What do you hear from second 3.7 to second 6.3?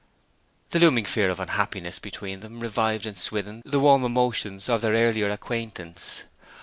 warm emotions of their earlier acquaintance.